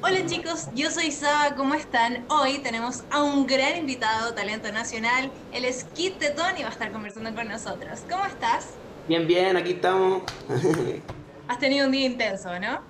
[0.00, 2.24] Hola chicos, yo soy Saba, ¿cómo están?
[2.28, 6.72] Hoy tenemos a un gran invitado, talento nacional, él es Kit Tetón y va a
[6.72, 8.04] estar conversando con nosotros.
[8.08, 8.78] ¿Cómo estás?
[9.08, 10.22] Bien, bien, aquí estamos.
[11.48, 12.80] Has tenido un día intenso, ¿no?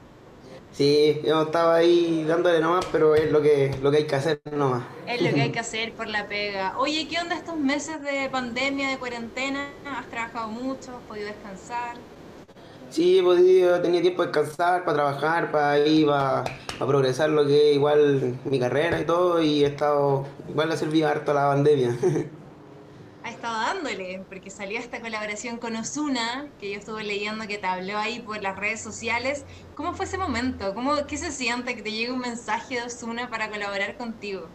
[0.71, 4.41] Sí, hemos estado ahí dándole nomás, pero es lo que, lo que hay que hacer
[4.53, 4.85] nomás.
[5.07, 6.79] Es lo que hay que hacer por la pega.
[6.79, 9.73] Oye, ¿qué onda estos meses de pandemia, de cuarentena?
[9.85, 10.97] ¿Has trabajado mucho?
[10.99, 11.97] ¿Has podido descansar?
[12.91, 16.45] Sí, he podido, tenía tiempo de descansar, para trabajar, para ir, para,
[16.79, 21.33] progresar lo que igual mi carrera y todo, y he estado, igual ha servido harto
[21.35, 21.97] la pandemia.
[23.25, 27.67] Ha estado dándole, porque salió esta colaboración con Osuna, que yo estuve leyendo que te
[27.67, 29.45] habló ahí por las redes sociales.
[29.75, 30.73] ¿Cómo fue ese momento?
[30.73, 34.47] ¿Cómo, ¿Qué se siente que te llegue un mensaje de Osuna para colaborar contigo?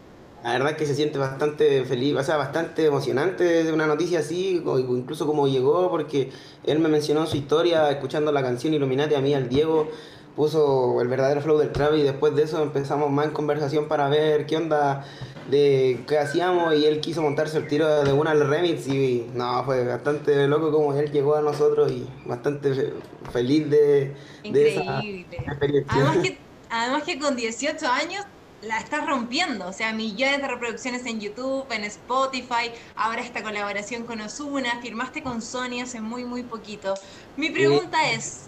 [0.44, 4.18] La verdad es que se siente bastante feliz, o sea, bastante emocionante de una noticia
[4.18, 6.30] así, incluso como llegó, porque
[6.64, 9.88] él me mencionó su historia escuchando la canción Illuminati a mí, al Diego,
[10.36, 14.10] puso el verdadero flow del trap y después de eso empezamos más en conversación para
[14.10, 15.06] ver qué onda
[15.50, 19.64] de qué hacíamos y él quiso montarse el tiro de una al remix y no,
[19.64, 22.92] fue bastante loco como él llegó a nosotros y bastante
[23.32, 25.94] feliz de, esa experiencia.
[25.94, 28.26] Además que, además que con 18 años
[28.66, 34.04] la estás rompiendo, o sea, millones de reproducciones en YouTube, en Spotify, ahora esta colaboración
[34.04, 36.94] con Osuna, firmaste con Sony hace muy, muy poquito.
[37.36, 38.46] Mi pregunta es,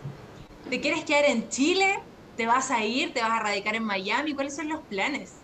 [0.70, 1.98] ¿te quieres quedar en Chile?
[2.36, 3.12] ¿Te vas a ir?
[3.12, 4.34] ¿Te vas a radicar en Miami?
[4.34, 5.34] ¿Cuáles son los planes?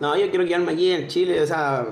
[0.00, 1.86] No, yo quiero quedarme aquí en Chile, o sea,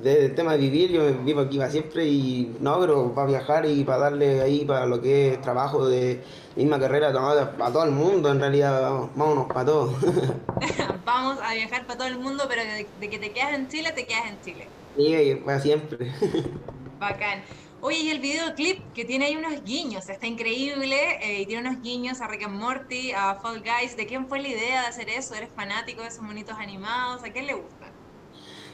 [0.00, 3.82] del tema de vivir, yo vivo aquí para siempre y no, pero para viajar y
[3.82, 6.22] para darle ahí para lo que es trabajo de
[6.54, 9.94] misma carrera, para todo el mundo, en realidad, vámonos para todo.
[11.22, 13.92] Vamos a viajar para todo el mundo, pero de, de, que te quedas en Chile,
[13.92, 14.66] te quedas en Chile.
[14.96, 16.10] Sí, para siempre.
[16.98, 17.42] Bacán.
[17.82, 21.82] Oye, y el videoclip que tiene ahí unos guiños, está increíble, eh, y tiene unos
[21.82, 23.98] guiños a Rick and Morty, a Fall Guys.
[23.98, 25.34] ¿De quién fue la idea de hacer eso?
[25.34, 27.22] ¿Eres fanático de esos monitos animados?
[27.22, 27.79] ¿A quién le gusta?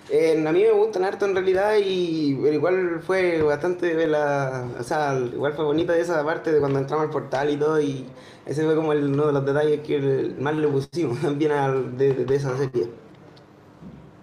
[0.09, 5.19] Eh, a mí me gustan harto en realidad y igual fue bastante la, o sea,
[5.19, 8.07] igual fue bonita esa parte de cuando entramos al portal y todo y
[8.45, 12.35] ese fue como el, uno de los detalles que más le pusimos también de, de
[12.37, 12.89] esa serie.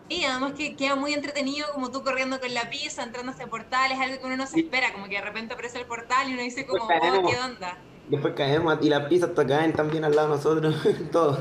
[0.09, 3.47] Y además que queda muy entretenido como tú corriendo con la pizza, entrando a este
[3.47, 6.29] portal, es algo que uno no se espera, como que de repente aparece el portal
[6.29, 7.77] y uno dice como, oh, ¿qué onda?
[8.07, 10.75] Después caemos y las pizzas caen también al lado de nosotros,
[11.11, 11.39] todo.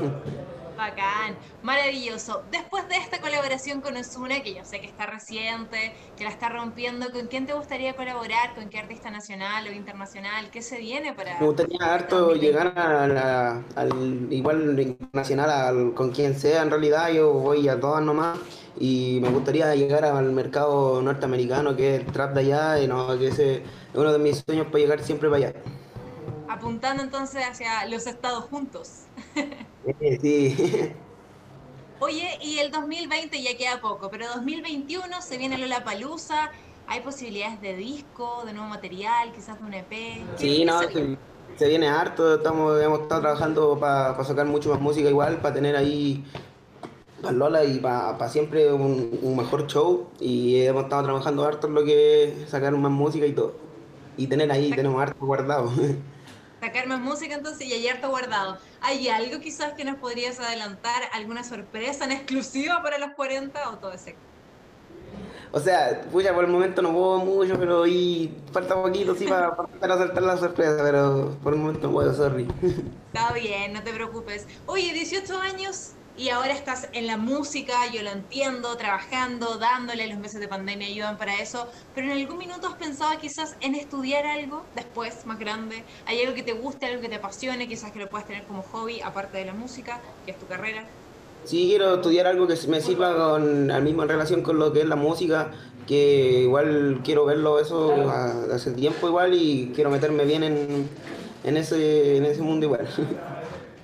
[0.77, 2.43] Bacán, maravilloso.
[2.51, 6.49] Después de esta colaboración con Osuna, que yo sé que está reciente, que la está
[6.49, 8.55] rompiendo, ¿con quién te gustaría colaborar?
[8.55, 10.49] ¿Con qué artista nacional o internacional?
[10.51, 11.39] ¿Qué se viene para...?
[11.39, 17.67] Me gustaría harto llegar a al igual internacional, con quien sea en realidad, yo voy
[17.67, 18.39] a todas nomás
[18.79, 23.17] y me gustaría llegar al mercado norteamericano que es el trap de allá y no,
[23.17, 23.61] que ese es
[23.93, 25.53] uno de mis sueños para llegar siempre para allá.
[26.47, 29.05] Apuntando entonces hacia los estados juntos.
[30.21, 30.93] sí.
[31.99, 36.51] Oye, y el 2020 ya queda poco, pero 2021 se viene Lola Palusa.
[36.87, 39.91] ¿Hay posibilidades de disco, de nuevo material, quizás de un EP?
[40.35, 42.35] Sí, no, se, viene harto.
[42.35, 46.25] Estamos, hemos estado trabajando para sacar mucho más música igual, para tener ahí
[47.21, 50.09] para Lola y para siempre un, mejor show.
[50.19, 53.53] Y hemos estado trabajando harto en lo que es sacar más música y todo.
[54.17, 55.71] Y tener ahí, tenemos harto guardado.
[56.63, 58.57] sacar más música entonces y hay harto guardado.
[58.81, 61.03] ¿Hay algo quizás que nos podrías adelantar?
[61.11, 64.15] ¿Alguna sorpresa en exclusiva para los 40 o todo ese?
[65.51, 69.55] O sea, puya, por el momento no puedo mucho, pero y falta poquito, sí, para,
[69.55, 72.47] para acertar la sorpresa, pero por el momento no puedo, sorry.
[73.13, 74.47] Está bien, no te preocupes.
[74.65, 80.19] Oye, 18 años, y ahora estás en la música, yo lo entiendo, trabajando, dándole, los
[80.19, 84.25] meses de pandemia ayudan para eso, pero en algún minuto has pensado quizás en estudiar
[84.25, 87.99] algo después, más grande, hay algo que te guste, algo que te apasione, quizás que
[87.99, 90.85] lo puedas tener como hobby, aparte de la música, que es tu carrera.
[91.45, 94.81] Sí, quiero estudiar algo que me sirva con, al mismo en relación con lo que
[94.81, 95.51] es la música,
[95.87, 98.09] que igual quiero verlo eso
[98.53, 100.89] hace tiempo igual y quiero meterme bien en,
[101.43, 102.87] en, ese, en ese mundo igual.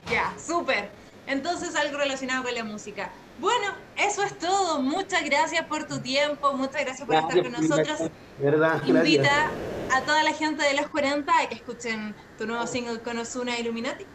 [0.09, 0.98] Ya, súper.
[1.29, 3.11] Entonces algo relacionado con la música.
[3.39, 4.81] Bueno, eso es todo.
[4.81, 8.09] Muchas gracias por tu tiempo, muchas gracias por estar con nosotros.
[8.39, 9.51] Verdad, Invita
[9.93, 13.59] a toda la gente de los 40 a que escuchen tu nuevo single con Osuna
[13.59, 14.07] Illuminati.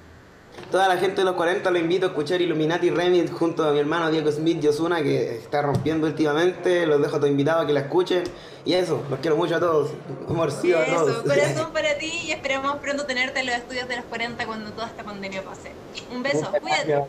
[0.71, 3.79] Toda la gente de los 40 lo invito a escuchar Illuminati Remix junto a mi
[3.79, 6.87] hermano Diego Smith y Osuna que está rompiendo últimamente.
[6.87, 8.25] Los dejo a todos invitados a que la escuchen.
[8.65, 9.91] Y eso, los quiero mucho a todos.
[10.29, 11.11] Amor, sí, a todos.
[11.11, 14.73] Eso, corazón para ti y esperamos pronto tenerte en los estudios de los 40 cuando
[14.73, 15.71] toda esta pandemia pase.
[16.13, 16.89] Un beso, cuídate.
[16.89, 17.09] Chao,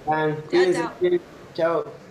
[0.51, 1.19] chao.
[1.55, 2.04] chao.